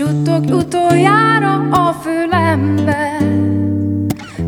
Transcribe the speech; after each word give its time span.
Suttog 0.00 0.44
utoljára 0.44 1.68
a 1.70 1.92
fülembe. 1.92 3.18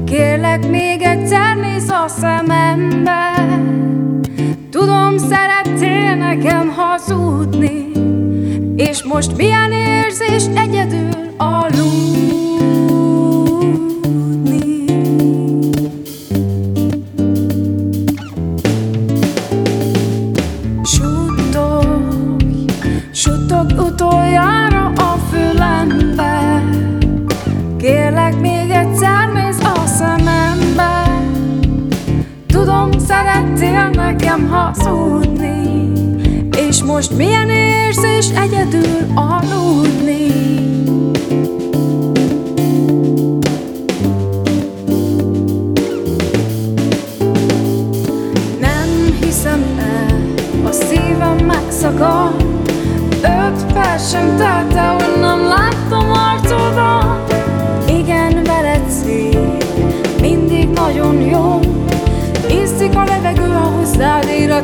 Kérlek 0.05 0.69
még 0.69 1.03
egyszer 1.03 1.57
néz 1.57 1.89
a 1.89 2.09
szemembe. 2.09 3.49
Tudom 4.71 5.19
szerettél 5.19 6.15
nekem 6.15 6.69
hazudni 6.69 7.91
És 8.77 9.03
most 9.03 9.37
milyen 9.37 9.73
érzés 9.73 10.45
egyedül 10.55 11.35
aludni? 11.37 12.42
Szerettél 33.57 33.91
nekem 34.03 34.49
hazudni 34.49 35.93
És 36.69 36.83
most 36.83 37.17
milyen 37.17 37.51
érzés 37.51 38.29
egyedül 38.29 39.07
aludni? 39.15 40.27
Nem 48.61 49.17
hiszem 49.21 49.65
el, 49.79 50.35
a 50.65 50.73
szívem 50.73 51.37
megszakad. 51.47 52.45
Öt 53.23 53.73
perc 53.73 54.11
sem 54.11 54.37
telt 54.37 54.75
el, 54.75 54.95
hogy 54.95 55.21
nem 55.21 55.45
láttam 55.49 56.11
arcodat 56.11 56.22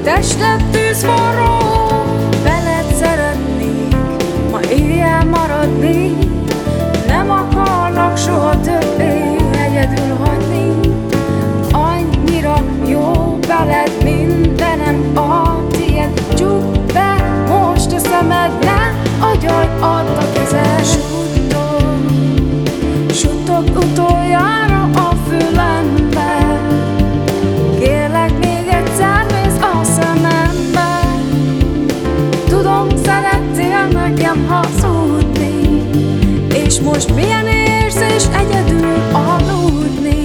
tested 0.09 0.63
tűz 0.71 1.05
forró 1.05 1.58
most 36.99 37.15
milyen 37.15 37.47
érzés 37.47 38.25
egyedül 38.25 38.87
aludni? 39.13 40.23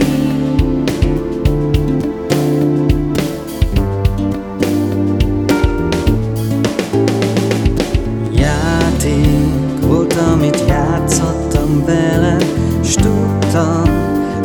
Játék 8.31 9.85
volt, 9.87 10.13
amit 10.13 10.63
játszottam 10.67 11.85
vele 11.85 12.37
S 12.83 12.93
tudtam, 12.93 13.83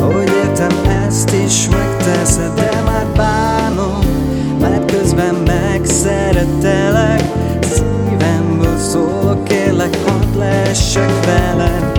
hogy 0.01 0.31
értem 0.45 0.77
ezt 1.07 1.35
is 1.45 1.69
megteszed 1.69 2.55
De 2.55 2.83
már 2.85 3.07
bánom, 3.17 3.99
mert 4.61 4.93
közben 4.93 5.35
megszerettelek 5.35 7.23
Szívemből 7.61 8.79
szólok, 8.79 9.45
kérlek, 9.45 9.97
hadd 10.07 10.39
leessek 10.39 11.25
veled 11.25 11.98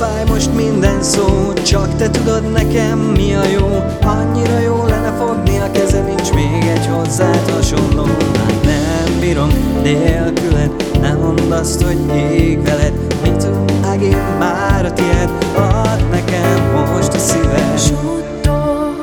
fáj 0.00 0.24
most 0.28 0.54
minden 0.54 1.02
szó 1.02 1.52
Csak 1.52 1.96
te 1.96 2.10
tudod 2.10 2.52
nekem 2.52 2.98
mi 2.98 3.34
a 3.34 3.44
jó. 3.44 3.84
Annyira 4.02 4.58
jó 4.58 4.84
lenne 4.86 5.12
fogni 5.18 5.58
a 5.58 5.70
kezed 5.70 6.04
Nincs 6.04 6.32
még 6.32 6.64
egy 6.74 6.86
hozzád 6.86 7.50
hasonló. 7.50 8.04
Hát 8.36 8.62
nem 8.64 9.20
bírom 9.20 9.48
nélküled 9.82 10.70
Nem 11.00 11.18
mondd 11.18 11.52
azt, 11.52 11.82
hogy 11.82 11.98
ég 12.14 12.62
veled. 12.62 12.92
Mit 13.22 13.46
vág 13.82 14.16
már 14.38 14.84
a 14.84 14.92
tiéd 14.92 15.30
Add 15.56 16.00
nekem 16.10 16.88
most 16.94 17.14
a 17.14 17.18
szíved. 17.18 17.78
Suttog, 17.78 18.94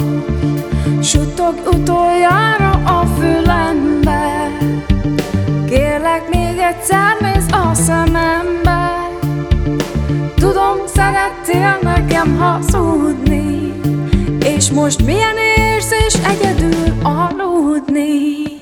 suttog 1.02 1.56
utoljára 1.74 2.72
a 2.72 3.06
fülembe. 3.20 4.52
Kérlek 5.70 6.30
még 6.30 6.58
egyszer 6.58 7.18
nézz 7.20 7.37
nekem 12.28 12.38
hazudni. 12.38 13.74
És 14.40 14.72
most 14.72 15.06
milyen 15.06 15.36
érzés 15.38 16.14
egyedül 16.14 16.94
aludni 17.04 18.57